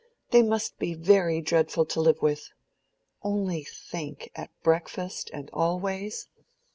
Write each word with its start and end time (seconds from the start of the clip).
"They 0.31 0.41
must 0.41 0.79
be 0.79 0.95
very 0.95 1.41
dreadful 1.41 1.85
to 1.85 2.01
live 2.01 2.23
with. 2.23 2.49
Only 3.21 3.63
think! 3.63 4.31
at 4.35 4.49
breakfast, 4.63 5.29
and 5.31 5.47
always." 5.53 6.27